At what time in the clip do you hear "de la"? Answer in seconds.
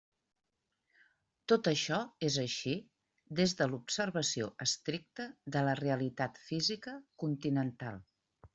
5.57-5.79